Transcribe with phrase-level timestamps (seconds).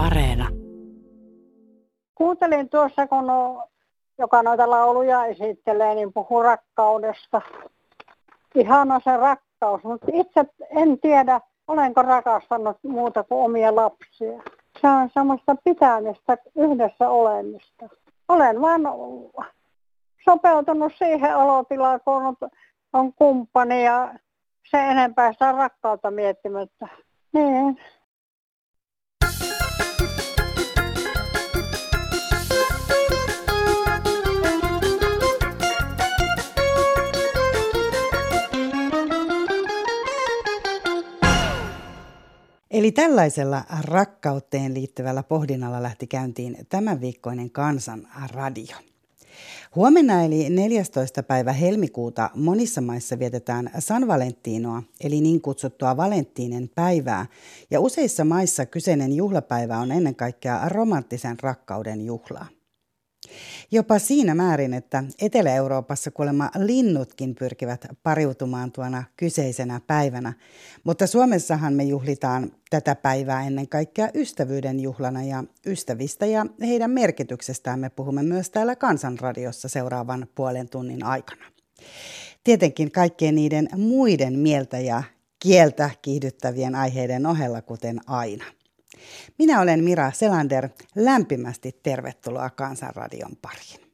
[0.00, 0.48] Areena.
[2.14, 3.68] Kuuntelin tuossa, kun no,
[4.18, 7.42] joka noita lauluja esittelee, niin puhuu rakkaudesta.
[8.54, 14.42] Ihana se rakkaus, mutta itse en tiedä, olenko rakastanut muuta kuin omia lapsia.
[14.80, 17.88] Se on semmoista pitämistä, yhdessä olemista.
[18.28, 18.82] Olen vaan
[20.24, 22.36] sopeutunut siihen olotilaan, kun
[22.92, 24.14] on kumppani ja
[24.70, 26.88] se enempää sitä rakkautta miettimättä.
[27.32, 27.78] Niin.
[42.80, 48.76] Eli tällaisella rakkauteen liittyvällä pohdinnalla lähti käyntiin tämän viikkoinen Kansan radio.
[49.74, 51.22] Huomenna eli 14.
[51.22, 57.26] päivä helmikuuta monissa maissa vietetään San Valentinoa, eli niin kutsuttua Valenttiinen päivää,
[57.70, 62.46] ja useissa maissa kyseinen juhlapäivä on ennen kaikkea romanttisen rakkauden juhlaa.
[63.70, 70.32] Jopa siinä määrin, että Etelä-Euroopassa kuulemma linnutkin pyrkivät pariutumaan tuona kyseisenä päivänä.
[70.84, 77.78] Mutta Suomessahan me juhlitaan tätä päivää ennen kaikkea ystävyyden juhlana ja ystävistä ja heidän merkityksestään
[77.78, 81.44] me puhumme myös täällä Kansanradiossa seuraavan puolen tunnin aikana.
[82.44, 85.02] Tietenkin kaikkien niiden muiden mieltä ja
[85.38, 88.44] kieltä kiihdyttävien aiheiden ohella, kuten aina.
[89.38, 90.68] Minä olen Mira Selander.
[90.94, 93.89] Lämpimästi tervetuloa Kansanradion pariin.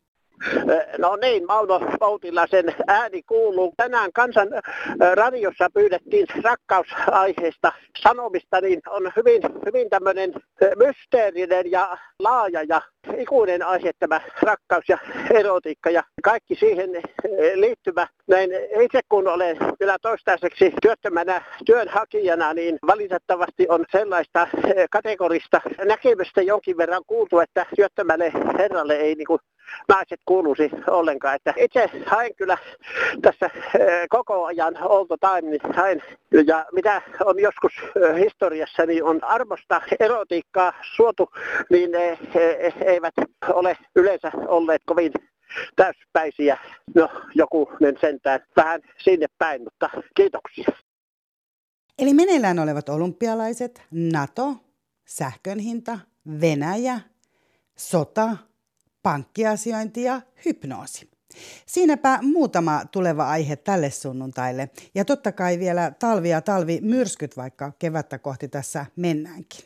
[0.99, 3.75] No niin, Mauno Poutilla sen ääni kuuluu.
[3.77, 4.49] Tänään kansan
[5.15, 10.33] radiossa pyydettiin rakkausaiheesta sanomista, niin on hyvin, hyvin tämmöinen
[10.77, 12.83] mysteerinen ja laaja ja
[13.17, 14.99] ikuinen aihe tämä rakkaus ja
[15.31, 16.91] erotiikka ja kaikki siihen
[17.55, 18.07] liittyvä.
[18.29, 18.51] Näin
[18.81, 24.49] itse kun olen vielä toistaiseksi työttömänä työnhakijana, niin valitettavasti on sellaista
[24.91, 29.41] kategorista näkemystä jonkin verran kuultu, että työttömälle herralle ei niin kuin
[29.89, 31.37] naiset kuuluisi ollenkaan.
[31.37, 32.59] Että itse hain kyllä
[33.23, 33.51] tässä
[34.09, 36.03] koko ajan olto time, niin hain,
[36.47, 37.73] ja mitä on joskus
[38.19, 41.31] historiassa, niin on armosta erotiikkaa suotu,
[41.71, 43.15] niin ne eh, eivät
[43.53, 45.13] ole yleensä olleet kovin
[45.77, 46.59] täyspäisiä.
[46.95, 47.69] No, joku
[48.01, 50.69] sentään vähän sinne päin, mutta kiitoksia.
[51.99, 54.57] Eli meneillään olevat olympialaiset, NATO,
[55.05, 55.99] sähkön hinta,
[56.41, 57.01] Venäjä,
[57.77, 58.37] sota,
[59.07, 61.11] pankkiasiointi ja hypnoosi.
[61.67, 64.71] Siinäpä muutama tuleva aihe tälle sunnuntaille.
[64.95, 69.65] Ja totta kai vielä talvi ja talvi myrskyt, vaikka kevättä kohti tässä mennäänkin.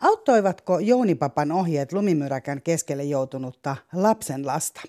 [0.00, 4.80] Auttoivatko Jounipapan ohjeet lumimyräkän keskelle joutunutta lapsen lasta?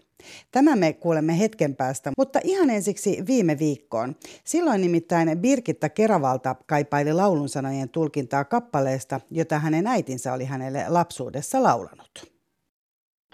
[0.51, 4.15] Tämä me kuulemme hetken päästä, mutta ihan ensiksi viime viikkoon.
[4.43, 11.63] Silloin nimittäin Birgitta Keravalta kaipaili laulun sanojen tulkintaa kappaleesta, jota hänen äitinsä oli hänelle lapsuudessa
[11.63, 12.36] laulanut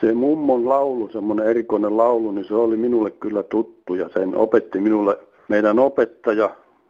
[0.03, 4.79] se mummon laulu, semmoinen erikoinen laulu, niin se oli minulle kyllä tuttu ja sen opetti
[4.79, 6.49] minulle meidän opettaja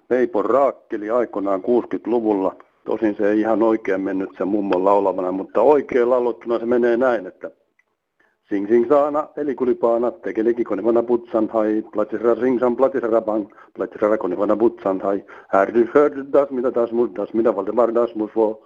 [0.10, 2.56] Veipo Raakkeli aikoinaan 60-luvulla.
[2.86, 7.28] Tosin se ei ihan oikein mennyt sen mummon laulamana, mutta oikein laulottuna se menee näin,
[7.28, 7.52] että
[8.50, 14.56] Sing sing saana, eli kulipaana, tekeliki konivana putsan hai, platisra ringsan platisra bang, platisra konivana
[14.56, 18.64] putsan hai, härdy hördy das, mitä das mus, das, mitä valtemar das mus vo,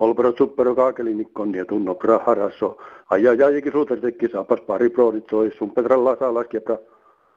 [0.00, 2.78] Olpero suppero kaakelinikon ja tunno praharasso.
[3.10, 5.50] Aja jäikin suutartekki saapas pari prooditsoi.
[5.58, 6.78] Sun Petralla saa laskepra.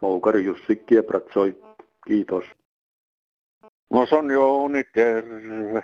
[0.02, 1.56] Moukari Jussi kiepratsoi.
[2.08, 2.46] Kiitos.
[3.90, 5.84] No se on Jouni, terve.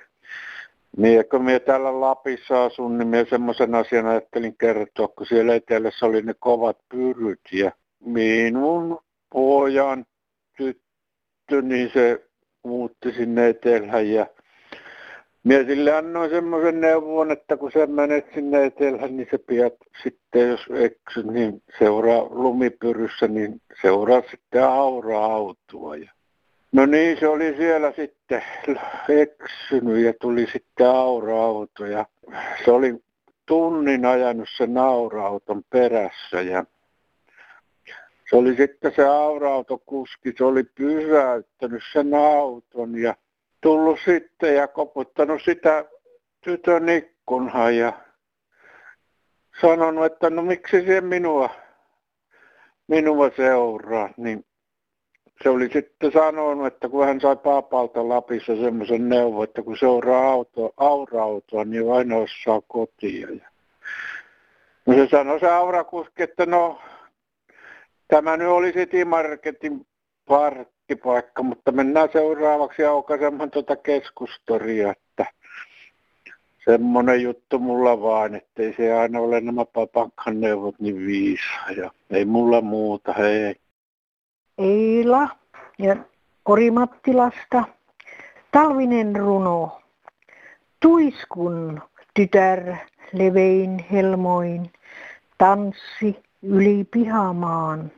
[0.97, 6.21] Miekö mie täällä Lapissa asun, niin mie semmoisen asian ajattelin kertoa, kun siellä etelässä oli
[6.21, 7.71] ne kovat pyryt ja
[8.05, 8.99] minun
[9.33, 10.05] pojan
[10.57, 12.25] tyttö, niin se
[12.63, 14.25] muutti sinne etelään ja
[15.43, 19.73] Mie sille annoin semmoisen neuvon, että kun sä menet sinne etelään, niin se pidät
[20.03, 25.95] sitten, jos eksyt, niin seuraa lumipyryssä, niin seuraa sitten aura-autoa.
[25.95, 26.11] Ja
[26.71, 28.43] no niin, se oli siellä sitten
[29.09, 32.05] eksynyt ja tuli sitten aura-auto ja
[32.65, 32.95] se oli
[33.45, 36.65] tunnin ajanut sen aura-auton perässä ja
[38.29, 43.15] se oli sitten se aura-autokuski, se oli pysäyttänyt sen auton ja
[43.61, 45.85] tullut sitten ja koputtanut sitä
[46.41, 47.93] tytön ikkunaa ja
[49.61, 51.49] sanonut, että no miksi se minua,
[52.87, 54.45] minua seuraa, niin
[55.43, 60.31] se oli sitten sanonut, että kun hän sai paapalta Lapissa semmoisen neuvon, että kun seuraa
[60.31, 63.27] auto, aura-autoa, niin aina osaa kotia.
[63.29, 63.49] Ja
[64.85, 66.81] no se sanoi se aurakuski, että no
[68.07, 69.87] tämä nyt oli City Marketin
[70.25, 75.25] parkki parkkipaikka, mutta mennään seuraavaksi aukaisemaan tuota keskustoria, että
[76.65, 81.71] semmoinen juttu mulla vaan, ettei se aina ole nämä papankan neuvot niin viisaa.
[81.77, 83.55] Ja ei mulla muuta, hei.
[84.57, 85.29] Eila
[85.79, 85.95] ja
[86.43, 87.63] Korimattilasta.
[88.51, 89.81] Talvinen runo.
[90.79, 91.81] Tuiskun
[92.13, 92.75] tytär
[93.13, 94.71] levein helmoin
[95.37, 97.91] tanssi yli pihamaan.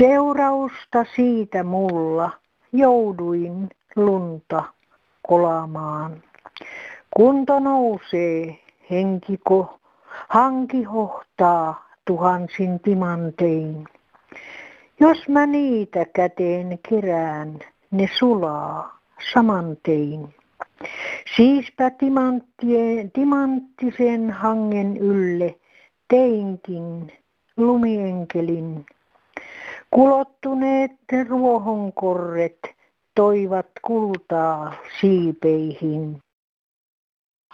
[0.00, 2.30] Seurausta siitä mulla
[2.72, 4.64] jouduin lunta
[5.28, 6.22] kolamaan.
[7.16, 8.58] Kunto nousee,
[8.90, 9.78] henkiko,
[10.28, 13.84] hanki hohtaa tuhansin timantein.
[15.00, 17.58] Jos mä niitä käteen kerään,
[17.90, 18.98] ne sulaa
[19.32, 20.34] samantein.
[21.36, 21.90] Siispä
[23.12, 25.54] timanttisen hangen ylle
[26.08, 27.12] teinkin
[27.56, 28.86] lumienkelin.
[29.90, 30.90] Kulottuneet
[31.28, 32.58] ruohonkorret
[33.14, 36.22] toivat kultaa siipeihin.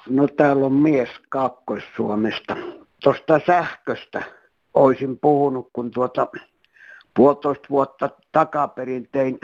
[0.09, 2.56] No täällä on mies Kaakkois-Suomesta.
[3.03, 4.23] Tuosta sähköstä
[4.75, 6.27] olisin puhunut, kun tuota
[7.17, 9.39] puolitoista vuotta takaperin tein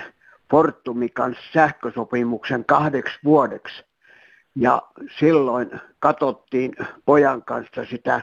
[0.50, 3.84] Fortumin kanssa sähkösopimuksen kahdeksi vuodeksi.
[4.56, 4.82] Ja
[5.18, 6.72] silloin katsottiin
[7.04, 8.22] pojan kanssa sitä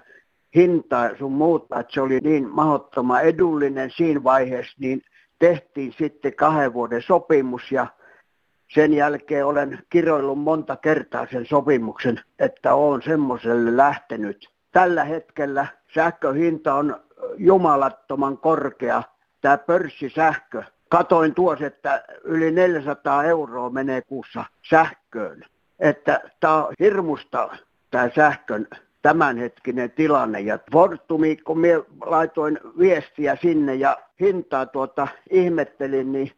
[0.55, 5.01] hintaa sun muuta, että se oli niin mahdottoman edullinen siinä vaiheessa, niin
[5.39, 7.87] tehtiin sitten kahden vuoden sopimus ja
[8.73, 14.49] sen jälkeen olen kiroillut monta kertaa sen sopimuksen, että olen semmoiselle lähtenyt.
[14.71, 16.99] Tällä hetkellä sähköhinta on
[17.37, 19.03] jumalattoman korkea,
[19.41, 20.63] tämä pörssisähkö.
[20.89, 25.45] Katoin tuossa, että yli 400 euroa menee kuussa sähköön.
[25.79, 27.49] Että tämä on hirmusta
[27.91, 28.67] tämä sähkön
[29.01, 30.39] tämänhetkinen tilanne.
[30.39, 36.31] Ja Fortumi, kun minä laitoin viestiä sinne ja hintaa tuota ihmettelin, niin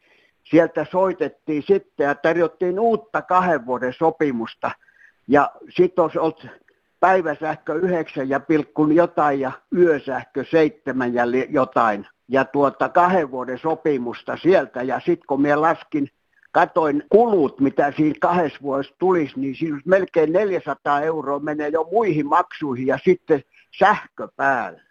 [0.44, 4.72] sieltä soitettiin sitten ja tarjottiin uutta kahden vuoden sopimusta.
[5.28, 6.48] Ja sitten olisi ollut
[7.00, 12.08] päiväsähkö yhdeksän ja pilkkun jotain ja yösähkö seitsemän ja jotain.
[12.28, 14.82] Ja tuota kahden vuoden sopimusta sieltä.
[14.82, 16.10] Ja sitten kun minä laskin,
[16.52, 22.28] katoin kulut, mitä siinä kahdessa vuodessa tulisi, niin siinä melkein 400 euroa menee jo muihin
[22.28, 23.44] maksuihin ja sitten
[23.80, 24.82] sähkö päälle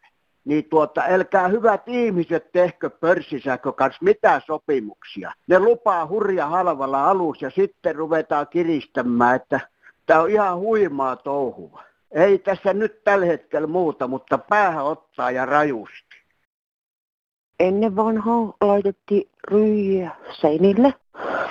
[0.44, 5.32] niin tuota, älkää hyvät ihmiset tehkö pörssisähkö kanssa mitään sopimuksia.
[5.46, 9.60] Ne lupaa hurja halvalla alus ja sitten ruvetaan kiristämään, että
[10.06, 11.82] tämä on ihan huimaa touhua.
[12.10, 16.16] Ei tässä nyt tällä hetkellä muuta, mutta päähän ottaa ja rajusti.
[17.60, 20.10] Ennen vanhaa laitettiin ryijä
[20.40, 20.94] seinille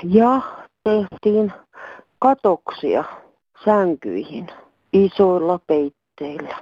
[0.04, 0.42] ja
[0.84, 1.54] tehtiin
[2.20, 3.04] katoksia
[3.66, 4.48] sänkyihin
[4.94, 6.58] isoilla peitteillä.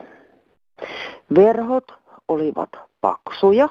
[1.35, 1.91] Verhot
[2.27, 2.69] olivat
[3.01, 3.69] paksuja.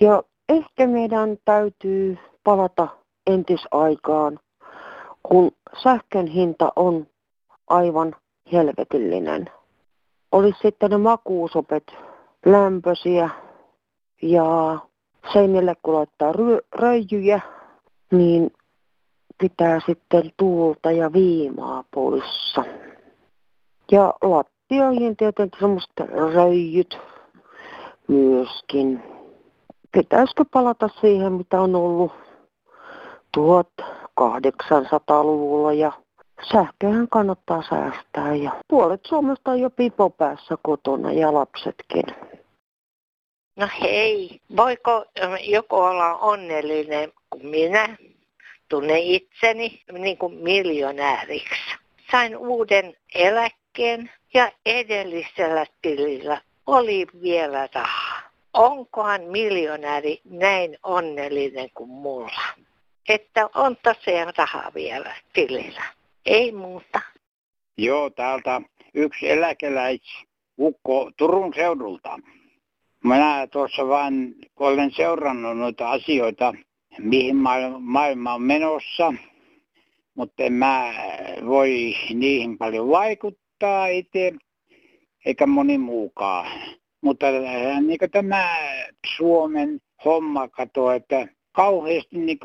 [0.00, 2.88] Ja ehkä meidän täytyy palata
[3.26, 4.38] entisaikaan,
[5.22, 5.50] kun
[5.82, 7.06] sähkön hinta on
[7.68, 8.16] aivan
[8.52, 9.50] helvetillinen.
[10.32, 11.84] Olisi sitten ne makuusopet
[12.46, 13.30] lämpöisiä
[14.22, 14.78] ja
[15.32, 16.32] seinille kun laittaa
[16.74, 17.40] röijyjä,
[18.12, 18.50] niin
[19.38, 22.64] pitää sitten tuulta ja viimaa poissa.
[23.92, 25.92] Ja lattioihin tietenkin semmoiset
[26.34, 26.98] röijyt,
[28.08, 29.02] myöskin.
[29.92, 32.12] Pitäisikö palata siihen, mitä on ollut
[33.36, 35.92] 1800-luvulla ja
[36.52, 42.04] sähköhän kannattaa säästää ja puolet Suomesta on jo pipo päässä kotona ja lapsetkin.
[43.56, 45.04] No hei, voiko
[45.40, 47.96] joku olla onnellinen kuin minä?
[48.68, 51.74] Tunne itseni niin kuin miljonääriksi.
[52.10, 58.22] Sain uuden eläkkeen ja edellisellä tilillä oli vielä rahaa.
[58.52, 62.42] Onkohan miljonääri näin onnellinen kuin mulla?
[63.08, 65.84] Että on tosiaan rahaa vielä tilillä.
[66.26, 67.00] Ei muuta.
[67.76, 68.60] Joo, täältä
[68.94, 72.18] yksi eläkeläisukko Turun seudulta.
[73.04, 76.54] Minä tuossa vain olen seurannut noita asioita,
[76.98, 77.36] mihin
[77.80, 79.14] maailma on menossa,
[80.14, 80.94] mutta en mä
[81.46, 84.32] voi niihin paljon vaikuttaa itse
[85.26, 86.46] eikä moni muukaan.
[87.00, 87.26] Mutta
[87.80, 88.56] niin tämä
[89.16, 92.38] Suomen homma katoa, että kauheasti niin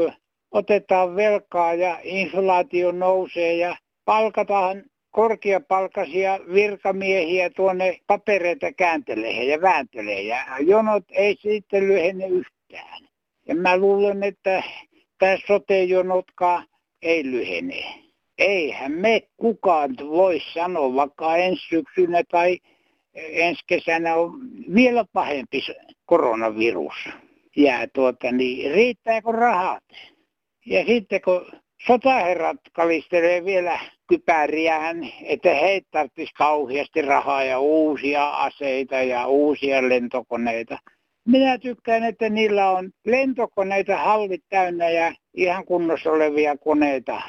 [0.52, 10.38] otetaan velkaa ja inflaatio nousee ja palkataan korkeapalkaisia virkamiehiä tuonne papereita kääntelee ja vääntelee ja
[10.60, 13.13] jonot ei sitten lyhene yhtään.
[13.48, 14.64] Ja mä luulen, että
[15.20, 16.68] tämä sote-jonotkaan
[17.02, 17.84] ei lyhene.
[18.38, 22.58] Eihän me kukaan voi sanoa, vaikka ensi syksynä tai
[23.16, 24.40] ensi kesänä on
[24.74, 25.62] vielä pahempi
[26.06, 27.10] koronavirus.
[27.56, 29.84] Ja tuota, niin riittääkö rahat?
[30.66, 31.46] Ja sitten kun
[31.88, 40.78] sotaherrat kalistelee vielä kypäriään, että he tarvitsisi kauheasti rahaa ja uusia aseita ja uusia lentokoneita.
[41.26, 47.22] Minä tykkään, että niillä on lentokoneita hallit täynnä ja ihan kunnossa olevia koneita.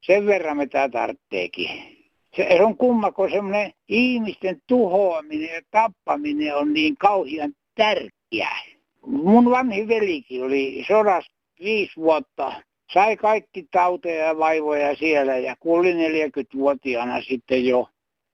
[0.00, 1.98] Sen verran mitä tarvitseekin.
[2.36, 8.58] Se on kumma, kun semmoinen ihmisten tuhoaminen ja tappaminen on niin kauhean tärkeää.
[9.06, 12.52] Mun vanhi velikin oli sodassa viisi vuotta.
[12.92, 17.88] Sai kaikki tauteja ja vaivoja siellä ja kuuli 40-vuotiaana sitten jo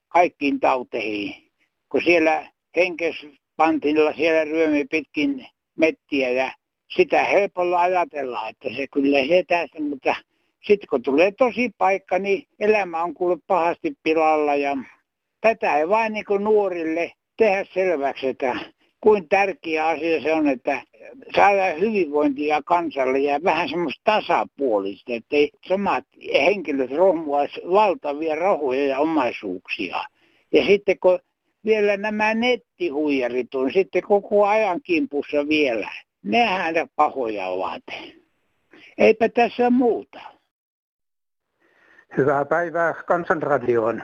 [0.09, 1.51] kaikkiin tauteihin.
[1.89, 5.47] Kun siellä henkes pantilla siellä ryömi pitkin
[5.77, 6.53] mettiä ja
[6.97, 9.45] sitä helpolla ajatella, että se kyllä se
[9.81, 10.15] mutta
[10.67, 14.77] sitten kun tulee tosi paikka, niin elämä on kuullut pahasti pilalla ja
[15.41, 18.57] tätä ei vain niin nuorille tehdä selväksi, että
[19.01, 20.83] kuin tärkeä asia se on, että
[21.37, 30.05] saadaan hyvinvointia kansalle ja vähän semmoista tasapuolista, ei samat henkilöt rohmuaisi valtavia rahoja ja omaisuuksia.
[30.53, 31.19] Ja sitten kun
[31.65, 35.91] vielä nämä nettihuijarit on sitten koko ajan kimpussa vielä,
[36.23, 37.83] nehän pahoja ovat.
[38.99, 40.21] Eipä tässä muuta.
[42.17, 44.03] Hyvää päivää Kansanradioon.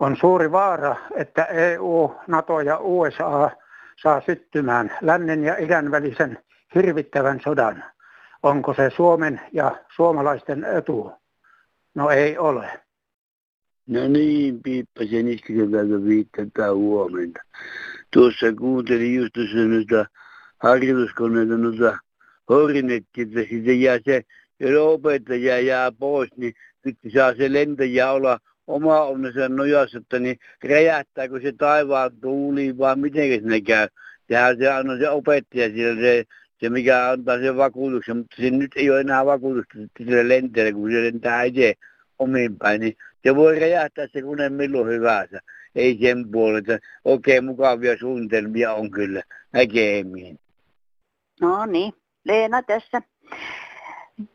[0.00, 3.50] On suuri vaara, että EU, NATO ja USA
[4.02, 6.38] saa syttymään lännen ja idän välisen
[6.74, 7.84] hirvittävän sodan.
[8.42, 11.12] Onko se Suomen ja suomalaisten etu?
[11.94, 12.83] No ei ole.
[13.86, 17.40] No niin, Piippasen iskeltävä viittää huomenta.
[18.12, 20.06] Tuossa kuuntelin just tuossa noita
[20.58, 21.98] harjoituskoneita, noita
[22.48, 24.22] hornettia, että sitten jää se,
[24.60, 30.36] jos opettaja jää pois, niin sitten saa se lentäjä olla oma onnensa nojassa, että niin
[30.64, 33.88] räjähtääkö se taivaan tuuli vai miten se käy.
[34.28, 36.24] Sehän se on se opettaja siellä, se,
[36.60, 40.90] se mikä antaa sen vakuutuksen, mutta se nyt ei ole enää vakuutusta sille lentäjälle, kun
[40.90, 41.74] se lentää itse
[42.18, 45.40] omiin päin, niin se voi räjähtää se kone milloin hyvänsä.
[45.74, 46.72] Ei sen puolesta.
[47.04, 49.22] Okei, mukavia suunnitelmia on kyllä.
[49.52, 50.38] Näkemiin.
[51.40, 51.92] No niin,
[52.24, 53.02] Leena tässä.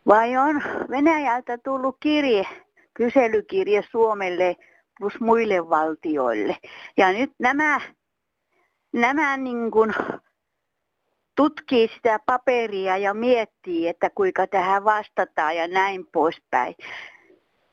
[0.07, 2.43] Vai on Venäjältä tullut kirje,
[2.93, 4.55] kyselykirje Suomelle
[4.99, 6.57] plus muille valtioille.
[6.97, 7.81] Ja nyt nämä,
[8.93, 9.93] nämä niin kuin
[11.35, 16.75] tutkii sitä paperia ja miettii, että kuinka tähän vastataan ja näin poispäin.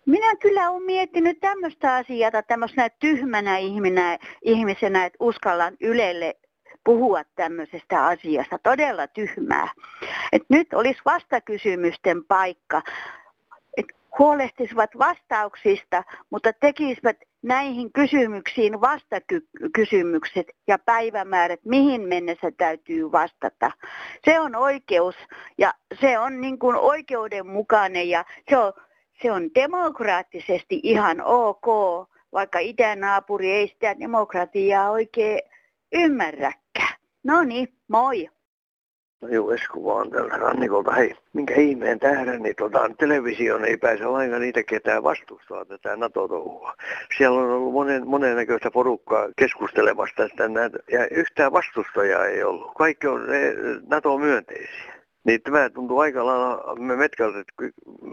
[0.07, 6.37] Minä kyllä olen miettinyt tämmöistä asiaa tämmöisenä tyhmänä ihminä, ihmisenä, että uskallan Ylelle
[6.85, 8.59] puhua tämmöisestä asiasta.
[8.63, 9.69] Todella tyhmää.
[10.33, 12.83] Et nyt olisi vastakysymysten paikka.
[13.77, 13.87] Et
[14.19, 23.71] huolehtisivat vastauksista, mutta tekisivät näihin kysymyksiin vastakysymykset ja päivämäärät, mihin mennessä täytyy vastata.
[24.25, 25.17] Se on oikeus
[25.59, 28.73] ja se on niin kuin oikeudenmukainen ja se on
[29.23, 31.67] se on demokraattisesti ihan ok,
[32.33, 35.41] vaikka itänaapuri ei sitä demokratiaa oikein
[35.93, 36.97] ymmärräkään.
[37.25, 38.29] No niin, moi.
[39.21, 40.93] No joo, Esku vaan täältä rannikolta.
[40.93, 46.75] Hei, minkä ihmeen tähden, niin tota, televisioon ei pääse lainkaan niitä ketään vastustaa tätä NATO-touhua.
[47.19, 50.45] Siellä on ollut monen, monennäköistä porukkaa keskustelemassa tästä
[50.93, 52.75] ja yhtään vastustajaa ei ollut.
[52.75, 53.21] Kaikki on
[53.87, 54.96] NATO-myönteisiä.
[55.27, 57.53] Niin tämä tuntuu aika lailla metkältä, että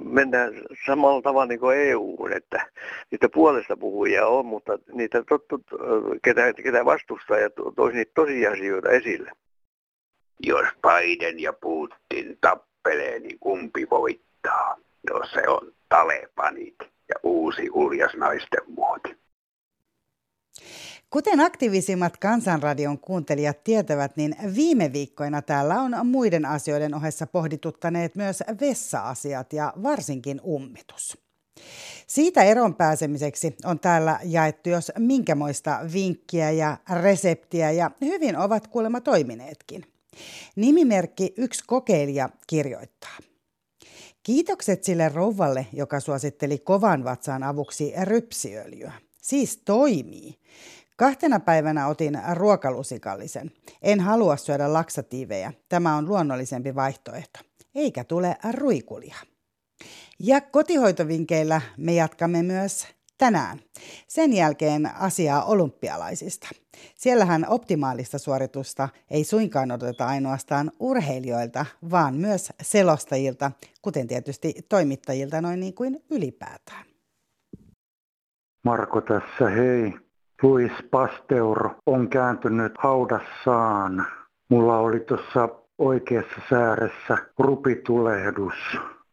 [0.04, 0.54] mennään
[0.86, 2.66] samalla tavalla niin kuin EU, että
[3.12, 5.62] niitä puolesta puhujia on, mutta niitä tottu,
[6.22, 9.32] ketä, ketä vastustaa ja toisi niitä tosiasioita esille.
[10.40, 14.78] Jos Biden ja Putin tappelee, niin kumpi voittaa?
[15.10, 19.23] No se on Talebanit ja uusi uljas naisten muoti.
[21.10, 28.44] Kuten aktiivisimmat Kansanradion kuuntelijat tietävät, niin viime viikkoina täällä on muiden asioiden ohessa pohdituttaneet myös
[28.62, 31.18] vessa-asiat ja varsinkin ummitus.
[32.08, 39.02] Siitä eron pääsemiseksi on täällä jaettu jos minkämoista vinkkiä ja reseptiä ja hyvin ovat kuulemma
[39.02, 39.84] toimineetkin.
[40.56, 43.18] Nimimerkki Yksi kokeilija kirjoittaa.
[44.24, 48.94] Kiitokset sille rouvalle, joka suositteli kovan vatsaan avuksi rypsiöljyä.
[49.24, 50.40] Siis toimii.
[50.98, 53.52] Kahtena päivänä otin ruokalusikallisen.
[53.82, 55.54] En halua syödä laksatiiveja.
[55.70, 57.40] Tämä on luonnollisempi vaihtoehto.
[57.76, 59.16] Eikä tule ruikulia.
[60.20, 62.88] Ja kotihoitovinkeillä me jatkamme myös
[63.18, 63.60] tänään.
[64.08, 66.48] Sen jälkeen asiaa olympialaisista.
[66.96, 73.52] Siellähän optimaalista suoritusta ei suinkaan odoteta ainoastaan urheilijoilta, vaan myös selostajilta,
[73.82, 76.93] kuten tietysti toimittajilta noin niin kuin ylipäätään.
[78.64, 79.94] Marko tässä, hei.
[80.42, 84.06] Luis Pasteur on kääntynyt haudassaan.
[84.50, 88.54] Mulla oli tuossa oikeassa sääressä rupitulehdus.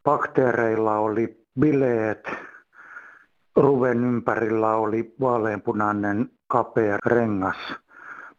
[0.04, 2.30] Bakteereilla oli bileet.
[3.57, 7.75] Ruven ympärillä oli vaaleanpunainen kapea rengas.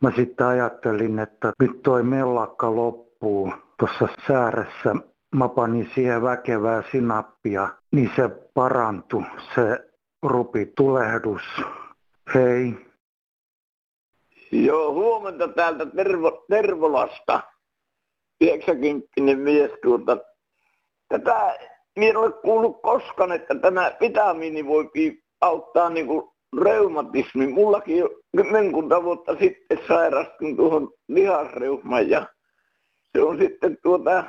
[0.01, 4.95] Mä sitten ajattelin, että nyt toi mellakka loppuu tuossa sääressä.
[5.35, 9.23] Mä panin siihen väkevää sinappia, niin se parantui,
[9.55, 9.90] se
[10.23, 11.41] rupi tulehdus.
[12.33, 12.73] Hei.
[14.51, 17.41] Joo, huomenta täältä Tervo, Tervolasta.
[18.41, 20.17] 90 mies tuota.
[21.07, 21.57] Tätä
[21.95, 24.89] minä en ole kuullut koskaan, että tämä vitamiini voi
[25.41, 27.47] auttaa niin kuin reumatismi.
[27.47, 32.27] Mullakin jo kymmenkunta vuotta sitten sairastun tuohon lihasreumaan ja
[33.11, 34.23] se on sitten tuota,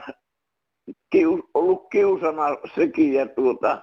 [1.11, 2.44] kius, ollut kiusana
[2.75, 3.82] sekin ja tuota,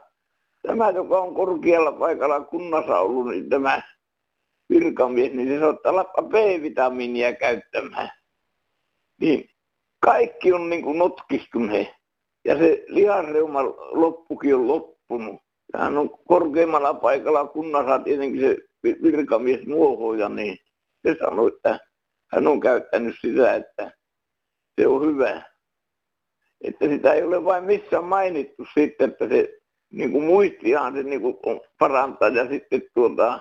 [0.61, 3.81] tämä, joka on korkealla paikalla kunnassa ollut, niin tämä
[4.69, 8.09] virkamies, niin se saattaa lappa B-vitamiinia käyttämään.
[9.21, 9.49] Niin
[9.99, 11.87] kaikki on niin kuin notkistuneet.
[12.45, 15.41] Ja se lihasreuma loppukin on loppunut.
[15.75, 18.57] Hän on korkeimmalla paikalla kunnassa tietenkin se
[19.03, 20.57] virkamies nuohoja, niin
[21.07, 21.79] se sanoi, että
[22.31, 23.91] hän on käyttänyt sitä, että
[24.81, 25.41] se on hyvä.
[26.61, 29.58] Että sitä ei ole vain missään mainittu sitten, että se
[29.91, 31.38] niin kuin muistihan se niin kuin
[31.79, 33.39] parantaa ja sitten tuota,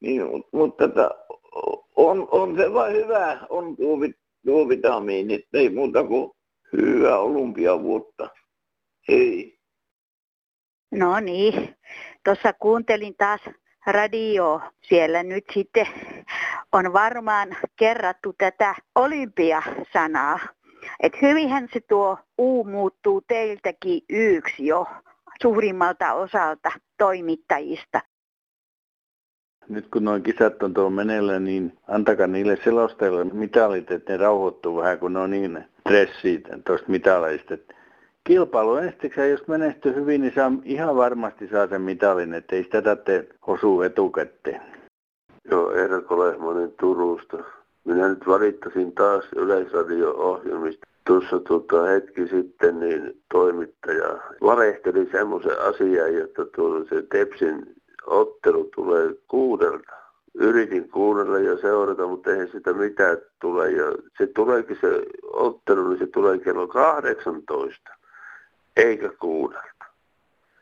[0.00, 0.22] niin,
[0.52, 1.10] mutta että
[1.96, 3.98] on, on se vain hyvä, on tuo,
[4.46, 6.30] tuo vitamiini, ei muuta kuin
[6.72, 8.30] hyvää olympiavuotta.
[9.08, 9.58] Hei.
[10.90, 11.76] No niin,
[12.24, 13.40] tuossa kuuntelin taas
[13.86, 14.60] radio.
[14.88, 15.86] Siellä nyt sitten
[16.72, 20.38] on varmaan kerrattu tätä olympiasanaa.
[21.00, 24.86] Että hyvinhän se tuo U muuttuu teiltäkin yksi jo
[25.42, 28.00] suurimmalta osalta toimittajista.
[29.68, 34.76] Nyt kun noin kisat on tuolla meneillä, niin antakaa niille selostajille mitalit, että ne rauhoittuu
[34.76, 37.54] vähän, kun ne on niin stressiit tuosta mitaleista.
[38.24, 43.28] Kilpailu ensiksi, jos menestyy hyvin, niin saa, ihan varmasti saa sen mitalin, ettei sitä tarvitse
[43.46, 44.62] osua etukäteen.
[45.50, 47.38] Joo, Erko Lehmonen Turusta.
[47.84, 50.86] Minä nyt valittasin taas Yleisradio-ohjelmista.
[51.06, 57.74] Tuossa tuota, hetki sitten niin toimittaja varehteli semmoisen asian, että tuota, se Tepsin
[58.06, 59.92] ottelu tulee kuudelta.
[60.34, 63.70] Yritin kuunnella ja seurata, mutta eihän sitä mitään tule.
[63.70, 63.84] Ja
[64.18, 67.90] se tuleekin se ottelu, niin se tulee kello 18,
[68.76, 69.84] eikä kuudelta.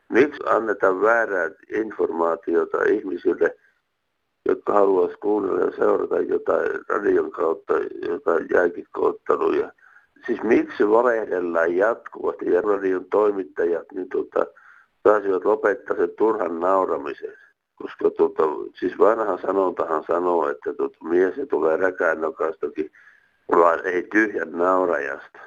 [0.09, 3.57] Miksi annetaan väärää informaatiota ihmisille,
[4.49, 7.75] jotka haluaisivat kuunnella ja seurata jotain radion kautta,
[8.09, 9.73] jotain jääkikkootteluja.
[10.27, 14.47] Siis miksi valehdellaan jatkuvasti ja radion toimittajat, niin tota,
[15.03, 17.33] saisivat lopettaa sen turhan nauramisen.
[17.75, 18.43] Koska tuota,
[18.81, 22.91] siis vanha sanontahan sanoo, että tuota, mies tulee räkään nokastakin,
[23.51, 25.39] vaan ei tyhjän naurajasta.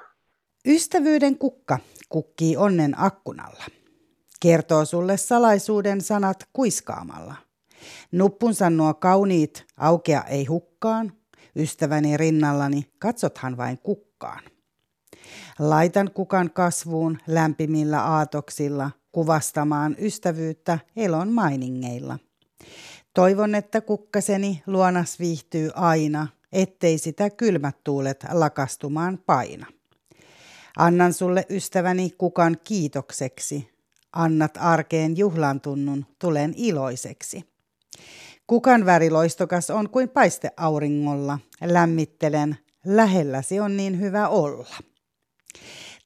[0.68, 1.78] Ystävyyden kukka
[2.10, 3.64] kukkii onnen akkunalla.
[4.42, 7.36] Kertoo sulle salaisuuden sanat kuiskaamalla.
[8.12, 11.12] Nuppunsa nuo kauniit aukea ei hukkaan,
[11.56, 14.44] ystäväni rinnallani katsothan vain kukkaan.
[15.60, 22.20] Laitan kukan kasvuun lämpimillä aatoksilla– kuvastamaan ystävyyttä elon mainingeilla.
[23.14, 29.66] Toivon, että kukkaseni luonas viihtyy aina, ettei sitä kylmät tuulet lakastumaan paina.
[30.78, 33.74] Annan sulle ystäväni kukan kiitokseksi.
[34.14, 37.44] Annat arkeen juhlan tunnun, tulen iloiseksi.
[38.48, 41.40] Kukan väri loistokas on kuin paiste auringolla.
[41.62, 44.76] Lämmittelen, lähelläsi on niin hyvä olla.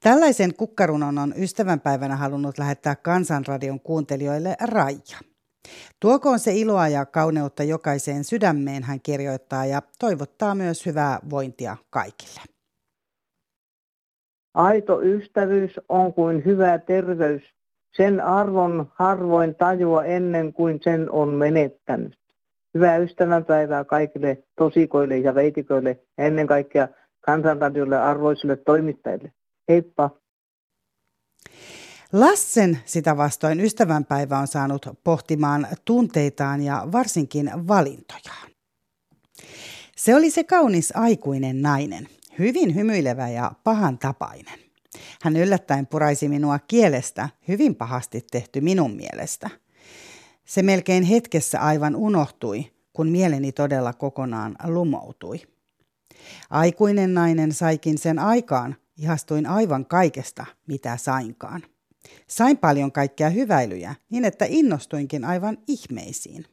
[0.03, 5.17] Tällaisen kukkarunon on ystävänpäivänä halunnut lähettää Kansanradion kuuntelijoille Raija.
[5.99, 12.41] Tuokoon se iloa ja kauneutta jokaiseen sydämeen, hän kirjoittaa ja toivottaa myös hyvää vointia kaikille.
[14.53, 17.43] Aito ystävyys on kuin hyvä terveys.
[17.97, 22.19] Sen arvon harvoin tajua ennen kuin sen on menettänyt.
[22.73, 26.87] Hyvää ystävänpäivää kaikille tosikoille ja veitikoille ja ennen kaikkea
[27.21, 29.31] kansanradiolle arvoisille toimittajille.
[29.67, 30.09] Heippa.
[32.13, 38.49] Lassen sitä vastoin ystävänpäivä on saanut pohtimaan tunteitaan ja varsinkin valintojaan.
[39.95, 42.07] Se oli se kaunis aikuinen nainen,
[42.39, 44.59] hyvin hymyilevä ja pahan tapainen.
[45.21, 49.49] Hän yllättäen puraisi minua kielestä, hyvin pahasti tehty minun mielestä.
[50.45, 55.41] Se melkein hetkessä aivan unohtui, kun mieleni todella kokonaan lumoutui.
[56.49, 61.63] Aikuinen nainen saikin sen aikaan, Ihastuin aivan kaikesta, mitä sainkaan.
[62.27, 66.45] Sain paljon kaikkia hyväilyjä, niin että innostuinkin aivan ihmeisiin.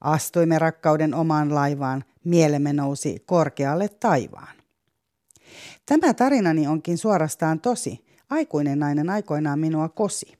[0.00, 4.56] Astuimme rakkauden omaan laivaan, mielemme nousi korkealle taivaan.
[5.86, 8.04] Tämä tarinani onkin suorastaan tosi.
[8.30, 10.38] Aikuinen nainen aikoinaan minua kosi.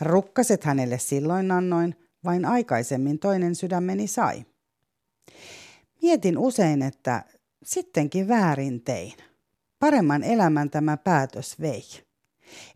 [0.00, 4.44] Rukkaset hänelle silloin annoin, vain aikaisemmin toinen sydämeni sai.
[6.02, 7.24] Mietin usein, että
[7.64, 9.12] sittenkin väärin tein.
[9.84, 11.82] Paremman elämän tämä päätös vei.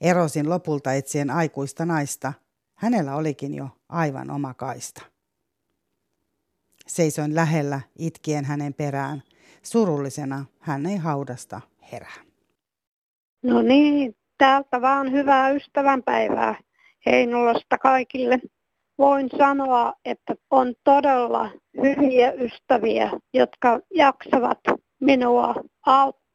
[0.00, 2.32] Erosin lopulta etsien aikuista naista.
[2.74, 5.02] Hänellä olikin jo aivan oma kaista.
[6.86, 9.22] Seisoin lähellä, itkien hänen perään.
[9.62, 11.60] Surullisena hän ei haudasta
[11.92, 12.14] herää.
[13.42, 16.54] No niin, täältä vaan hyvää ystävänpäivää
[17.06, 18.38] Heinolasta kaikille.
[18.98, 21.50] Voin sanoa, että on todella
[21.82, 24.58] hyviä ystäviä, jotka jaksavat
[25.00, 25.54] minua
[25.86, 26.27] auttaa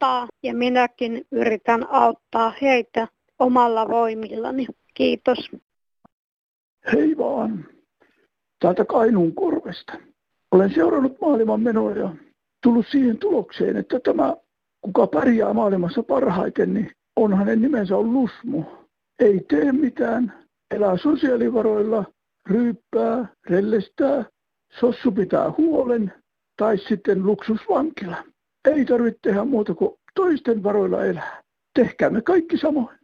[0.44, 3.08] ja minäkin yritän auttaa heitä
[3.39, 4.68] omalla voimillani.
[4.94, 5.52] Kiitos.
[6.94, 7.66] Hei vaan,
[8.60, 9.94] täältä Kainuun korvesta.
[10.52, 12.16] Olen seurannut maailman menoa ja
[12.63, 14.36] tullut siihen tulokseen, että tämä,
[14.82, 18.63] kuka pärjää maailmassa parhaiten, niin on hänen nimensä on Lusmu.
[19.20, 22.06] Ei tee mitään, elää sosiaalivaroilla,
[22.50, 24.26] ryyppää, rellestää,
[24.80, 26.13] sossu pitää huolen
[26.58, 28.33] tai sitten luksusvankila.
[28.65, 31.43] Ei tarvitse tehdä muuta kuin toisten varoilla elää.
[31.76, 32.97] Tehkäämme kaikki samoin.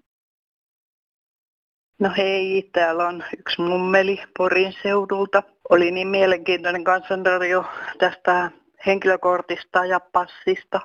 [2.00, 5.44] No hei, täällä on yksi mummeli Porin seudulta.
[5.70, 7.66] Oli niin mielenkiintoinen kansanradio
[7.98, 8.52] tästä
[8.86, 10.80] henkilökortista ja passista.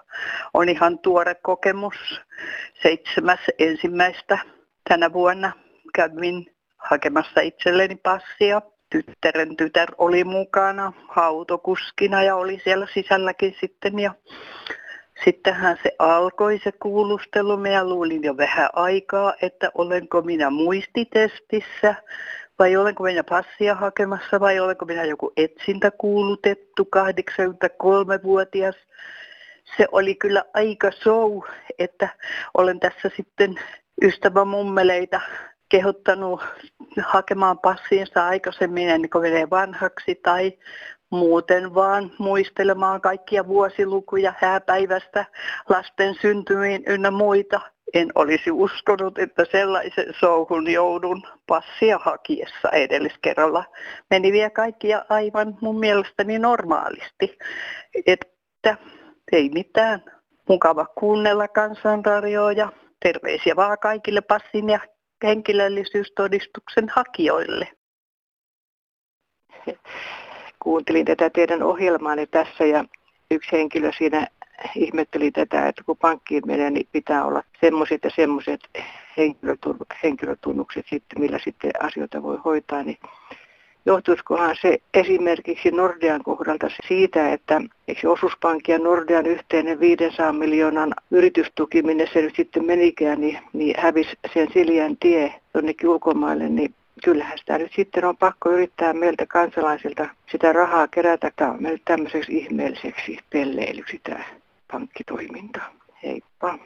[0.54, 2.20] On ihan tuore kokemus.
[2.82, 4.38] Seitsemäs ensimmäistä
[4.88, 5.52] tänä vuonna
[5.94, 8.62] kävin hakemassa itselleni passia.
[8.94, 13.98] Tyttären tytär oli mukana autokuskina ja oli siellä sisälläkin sitten.
[13.98, 14.14] Ja
[15.24, 17.56] Sittenhän se alkoi se kuulustelu.
[17.56, 21.94] Minä luulin jo vähän aikaa, että olenko minä muistitestissä
[22.58, 28.76] vai olenko minä passia hakemassa vai olenko minä joku etsintä kuulutettu 83-vuotias.
[29.76, 31.40] Se oli kyllä aika show,
[31.78, 32.08] että
[32.54, 33.54] olen tässä sitten
[34.02, 35.20] ystävä mummeleita
[35.68, 36.42] kehottanut
[37.02, 40.52] hakemaan passiinsa aikaisemmin ennen kuin menee vanhaksi tai
[41.10, 45.24] muuten vaan muistelemaan kaikkia vuosilukuja hääpäivästä,
[45.68, 47.60] lasten syntymiin ynnä muita.
[47.94, 53.64] En olisi uskonut, että sellaisen souhun joudun passia hakiessa edelliskerralla.
[54.10, 57.38] Meni vielä kaikkia aivan mun mielestäni normaalisti.
[58.06, 58.76] Että
[59.32, 60.02] ei mitään.
[60.48, 62.72] Mukava kuunnella kansanradioja.
[63.02, 64.80] Terveisiä vaan kaikille passin ja
[65.22, 67.68] henkilöllisyystodistuksen hakijoille.
[70.62, 72.84] Kuuntelin tätä teidän ohjelmaanne tässä ja
[73.30, 74.26] yksi henkilö siinä
[74.76, 78.60] ihmetteli tätä, että kun pankkiin menee, niin pitää olla semmoiset ja semmoiset
[80.02, 82.98] henkilötunnukset sitten, millä sitten asioita voi hoitaa, niin
[83.86, 91.82] johtuisikohan se esimerkiksi Nordean kohdalta siitä, että eikö osuuspankki ja Nordean yhteinen 500 miljoonan yritystuki,
[91.82, 97.38] minne se nyt sitten menikään, niin, niin hävisi sen Siljan tie jonnekin ulkomaille, niin kyllähän
[97.38, 101.30] sitä nyt sitten on pakko yrittää meiltä kansalaisilta sitä rahaa kerätä.
[101.36, 104.24] Tämä on meille tämmöiseksi ihmeelliseksi pelleilyksi tämä
[104.72, 105.60] pankkitoiminta.
[106.02, 106.58] Heippa.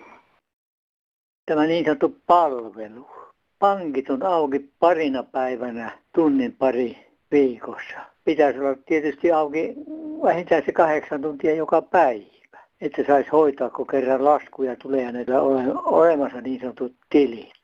[1.47, 3.11] Tämä niin sanottu palvelu.
[3.59, 7.99] Pankit on auki parina päivänä, tunnin pari viikossa.
[8.25, 9.75] Pitäisi olla tietysti auki
[10.23, 15.62] vähintään se kahdeksan tuntia joka päivä, että saisi hoitaa, kun kerran laskuja tulee ja ole
[15.85, 17.59] olemassa niin sanotut tilit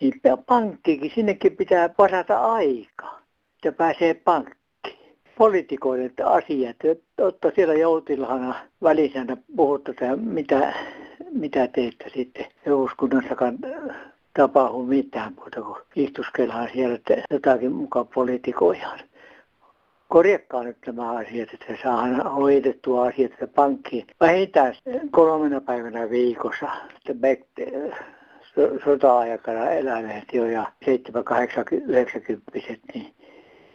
[0.00, 3.18] niin pankkikin, sinnekin pitää varata aika,
[3.56, 4.60] että pääsee pankkiin.
[5.38, 10.74] Poliitikoille asiat, että siellä joutilhana välisänä puhutte, mitä,
[11.30, 13.58] mitä teette sitten eduskunnassakaan
[14.34, 18.98] tapahdu mitään muuta kuin istuskellaan siellä, että jotakin mukaan poliitikoihan.
[20.08, 24.74] Korjakkaa nyt nämä asiat, että saadaan hoidettua asiat, että pankki vähintään
[25.10, 26.66] kolmena päivänä viikossa,
[26.96, 27.14] että
[28.84, 32.52] sota-aikana eläneet jo ja 7, 8, 90
[32.94, 33.14] niin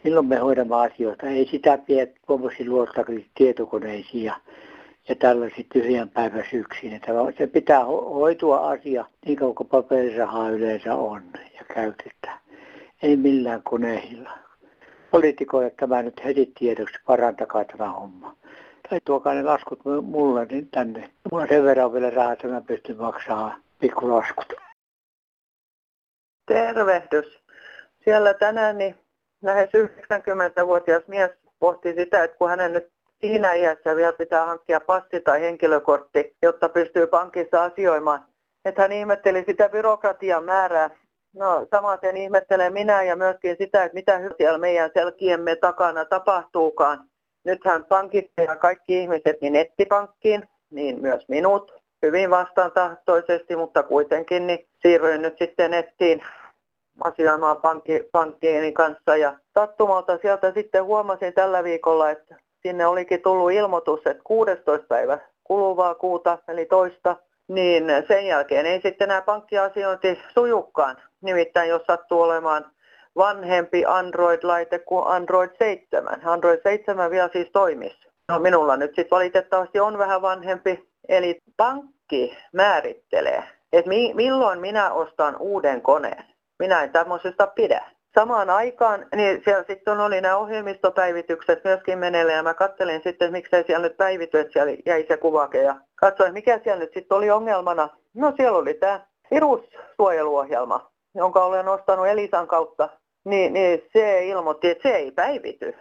[0.04, 1.26] milloin me hoidamme asioita.
[1.26, 4.32] Ei sitä pidä tuommoisiin luottakin tietokoneisiin
[5.08, 6.92] ja tällaisiin tyhjän päivän syksiin.
[6.92, 11.22] Että se pitää hoitua asia niin kauan kuin paperirahaa yleensä on
[11.54, 12.38] ja käytetään.
[13.02, 14.30] Ei millään koneilla.
[15.10, 18.36] Poliitikoille tämä nyt heti tiedoksi, parantakaa tämä homma.
[18.90, 21.10] Tai tuokaa ne laskut mulle niin tänne.
[21.30, 24.52] Mulla on sen verran vielä rahaa, että mä pystyn maksamaan pikkulaskut.
[26.46, 27.38] Tervehdys.
[28.04, 28.94] Siellä tänään niin
[29.42, 35.20] lähes 90-vuotias mies pohti sitä, että kun hänen nyt siinä iässä vielä pitää hankkia passi
[35.20, 38.24] tai henkilökortti, jotta pystyy pankissa asioimaan.
[38.64, 40.90] Että hän ihmetteli sitä byrokratian määrää.
[41.34, 47.04] No samaten ihmettelen minä ja myöskin sitä, että mitä siellä meidän selkiemme takana tapahtuukaan.
[47.44, 54.66] Nythän pankit ja kaikki ihmiset niin nettipankkiin, niin myös minut hyvin vastaantahtoisesti, mutta kuitenkin niin
[54.82, 56.22] siirryin nyt sitten nettiin
[57.04, 63.52] asioimaan pankki, pankkiini kanssa ja sattumalta sieltä sitten huomasin tällä viikolla, että sinne olikin tullut
[63.52, 64.86] ilmoitus, että 16.
[64.88, 67.16] päivä kuluvaa kuuta, eli toista,
[67.48, 70.96] niin sen jälkeen ei sitten enää pankkiasiointi sujukkaan.
[71.22, 72.64] Nimittäin jos sattuu olemaan
[73.16, 76.20] vanhempi Android-laite kuin Android 7.
[76.24, 78.08] Android 7 vielä siis toimisi.
[78.28, 84.92] No minulla nyt sitten valitettavasti on vähän vanhempi, eli pankki määrittelee, että mi- milloin minä
[84.92, 86.24] ostan uuden koneen.
[86.58, 87.95] Minä en tämmöisestä pidä.
[88.18, 93.64] Samaan aikaan, niin siellä sitten oli nämä ohjelmistopäivitykset myöskin meneillä ja mä kattelin sitten, miksei
[93.66, 97.30] siellä nyt päivity, että siellä jäi se kuvake ja katsoin, mikä siellä nyt sitten oli
[97.30, 97.88] ongelmana.
[98.14, 99.00] No siellä oli tämä
[99.30, 102.88] virussuojeluohjelma, jonka olen ostanut Elisan kautta,
[103.24, 105.74] niin, niin se ilmoitti, että se ei päivity.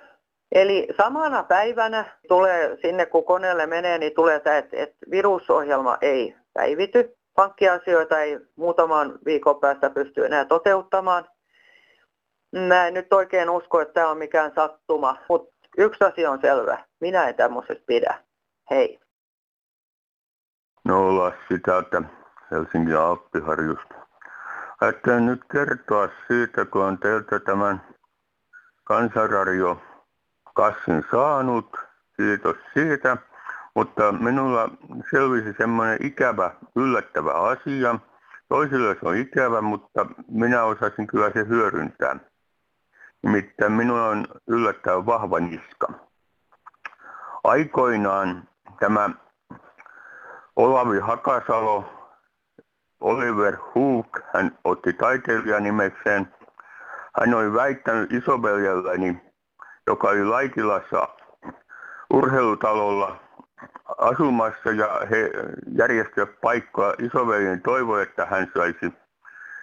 [0.51, 6.35] Eli samana päivänä tulee sinne, kun koneelle menee, niin tulee tämä, että, että virusohjelma ei
[6.53, 7.15] päivity.
[7.35, 11.27] Pankkiasioita ei muutaman viikon päästä pysty enää toteuttamaan.
[12.55, 16.77] Mä en nyt oikein usko, että tämä on mikään sattuma, mutta yksi asia on selvä.
[16.99, 18.15] Minä en tämmöisestä pidä.
[18.69, 18.99] Hei.
[20.83, 22.01] No Lassi täältä
[22.51, 23.95] Helsingin Alppiharjusta.
[24.81, 27.81] Ajattelin nyt kertoa siitä, kun on teiltä tämän
[28.83, 29.81] kansanradio
[30.53, 31.77] kassin saanut.
[32.17, 33.17] Kiitos siitä.
[33.75, 34.69] Mutta minulla
[35.11, 37.99] selvisi semmoinen ikävä, yllättävä asia.
[38.49, 42.19] Toisille se on ikävä, mutta minä osasin kyllä se hyödyntää.
[43.25, 45.87] Nimittäin minulla on yllättävän vahva niska.
[47.43, 48.43] Aikoinaan
[48.79, 49.09] tämä
[50.55, 51.85] Olavi Hakasalo,
[52.99, 56.33] Oliver Hook, hän otti taiteilijan nimekseen.
[57.19, 59.21] Hän oli väittänyt isoveljelleni,
[59.87, 61.07] joka oli Laitilassa
[62.13, 63.19] urheilutalolla
[63.97, 65.31] asumassa ja he
[65.77, 66.93] järjestivät paikkaa.
[66.99, 68.93] Isoveljen toivoi, että hän saisi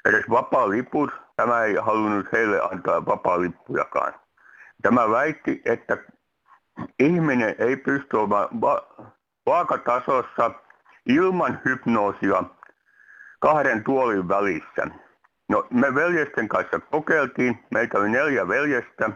[0.05, 1.11] edes vapaa liput.
[1.37, 4.15] Tämä ei halunnut heille antaa vapaa lippujakaan.
[4.83, 5.97] Tämä väitti, että
[6.99, 8.87] ihminen ei pysty olemaan va-
[9.47, 10.51] vaakatasossa
[11.07, 12.45] ilman hypnoosia
[13.41, 14.87] kahden tuolin välissä.
[15.49, 17.59] No, me veljesten kanssa kokeiltiin.
[17.71, 19.11] Meitä oli neljä veljestä.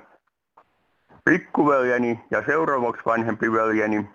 [1.25, 4.11] Pikkuveljeni ja seuraavaksi vanhempi veljeni,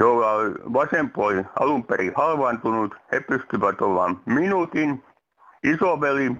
[0.00, 2.94] jolla oli vasen puoli alun perin halvaantunut.
[3.12, 5.04] He pystyvät olemaan minuutin.
[5.64, 6.36] Isoveli,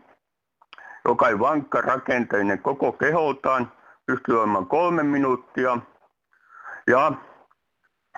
[1.04, 3.72] joka ei vankka rakenteinen koko keholtaan,
[4.06, 5.78] pystyi olemaan kolme minuuttia.
[6.86, 7.12] Ja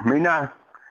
[0.05, 0.49] minä,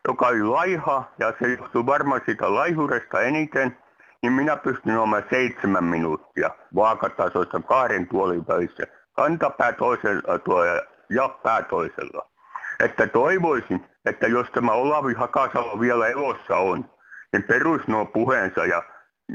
[0.08, 3.78] joka oli laiha, ja se johtui varmaan siitä laihuudesta eniten,
[4.22, 8.84] niin minä pystyn olemaan seitsemän minuuttia vaakatasoista kahden tuolin välissä.
[9.16, 10.66] Kantapää toisella tuolla
[11.10, 12.32] ja pää toisella.
[12.80, 16.90] Että toivoisin, että jos tämä Olavi Hakasalo vielä elossa on,
[17.34, 18.84] niin perus nuo puheensa ja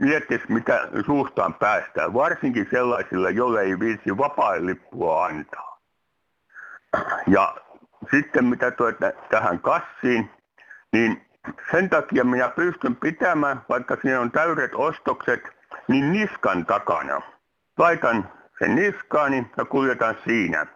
[0.01, 5.79] miettisi, mitä suustaan päästään, varsinkin sellaisilla, joille ei viisi vapaa-lippua antaa.
[7.27, 7.57] Ja
[8.11, 10.31] sitten mitä tuota, tähän kassiin,
[10.93, 11.27] niin
[11.71, 15.41] sen takia minä pystyn pitämään, vaikka siinä on täydet ostokset,
[15.89, 17.21] niin niskan takana.
[17.79, 20.67] Laitan sen niskaani ja kuljetan siinä.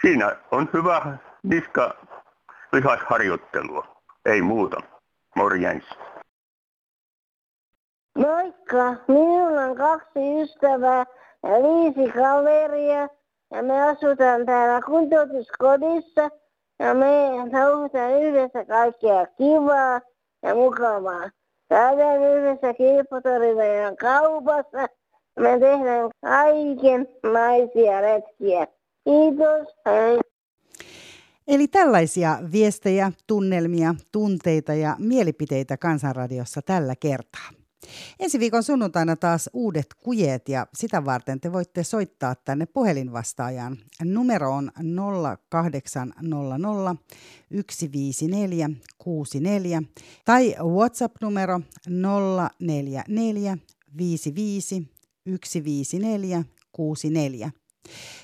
[0.00, 1.94] Siinä on hyvä niska
[2.72, 3.96] lihasharjoittelua.
[4.24, 4.76] Ei muuta.
[5.36, 5.84] Morjens.
[8.18, 11.06] Moikka, minulla on kaksi ystävää
[11.42, 13.08] ja viisi kaveria
[13.50, 16.30] ja me asutaan täällä kuntoutuskodissa
[16.78, 20.00] ja me touhutaan yhdessä kaikkea kivaa
[20.42, 21.30] ja mukavaa.
[21.68, 24.88] Käydään yhdessä kilpatorilla ja kaupassa.
[25.40, 28.66] Me tehdään kaikenlaisia retkiä.
[29.04, 30.20] Kiitos, hei.
[31.48, 37.63] Eli tällaisia viestejä, tunnelmia, tunteita ja mielipiteitä Kansanradiossa tällä kertaa.
[38.20, 43.78] Ensi viikon sunnuntaina taas uudet kujeet ja sitä varten te voitte soittaa tänne puhelinvastaajan.
[44.04, 46.96] Numero on 0800
[47.70, 49.82] 154 64
[50.24, 53.58] tai WhatsApp-numero 044
[53.96, 54.90] 55
[55.26, 57.50] 154 64.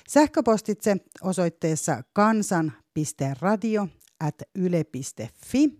[0.09, 3.87] Sähköpostitse osoitteessa kansan.radio
[4.19, 5.79] at yle.fi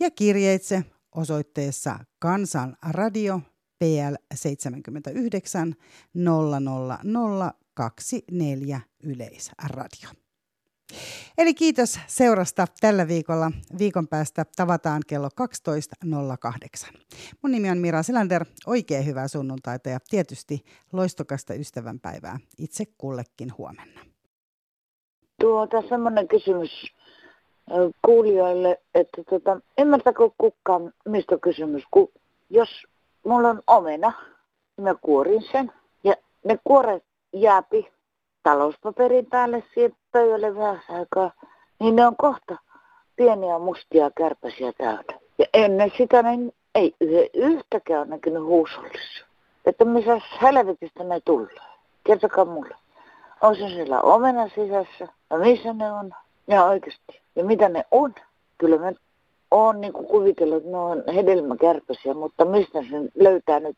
[0.00, 3.40] ja kirjeitse osoitteessa Kansanradio
[3.78, 5.74] PL 79
[6.14, 10.08] 00024 Yleisradio.
[11.38, 13.52] Eli kiitos seurasta tällä viikolla.
[13.78, 15.28] Viikon päästä tavataan kello
[16.86, 16.92] 12.08.
[17.42, 18.44] Mun nimi on Mira Silander.
[18.66, 24.00] Oikein hyvää sunnuntaita ja tietysti loistokasta ystävänpäivää itse kullekin huomenna.
[25.40, 26.70] Tuota semmoinen kysymys
[28.02, 32.08] kuulijoille, että tota, ymmärtäkö kukaan, mistä on kysymys, kun
[32.50, 32.68] jos
[33.24, 34.12] mulla on omena,
[34.76, 35.72] niin mä kuorin sen,
[36.44, 37.88] ne kuoret jääpi
[38.42, 41.30] talouspaperin päälle siihen pöydälle vähän aikaa,
[41.80, 42.56] niin ne on kohta
[43.16, 45.18] pieniä mustia kärpäsiä täynnä.
[45.38, 46.94] Ja ennen sitä niin ei
[47.34, 49.26] yhtäkään ole näkynyt huusollissa.
[49.66, 51.56] Että missä helvetistä ne tulee?
[52.04, 52.74] Kertokaa mulle.
[53.40, 55.12] On se siellä omena sisässä?
[55.30, 56.12] Ja missä ne on?
[56.48, 57.20] Ja oikeasti.
[57.36, 58.14] Ja mitä ne on?
[58.58, 58.92] Kyllä mä
[59.50, 63.76] oon niin kuvitellut, että ne on hedelmäkärpäsiä, mutta mistä sen löytää nyt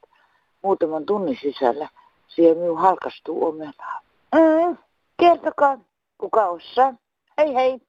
[0.62, 1.88] muutaman tunnin sisällä?
[2.28, 4.00] Siihen minun halkastuu omenaa.
[4.34, 4.76] Mm,
[5.20, 5.78] kertokaa,
[6.18, 6.94] kuka osaa.
[7.38, 7.80] Hei hei.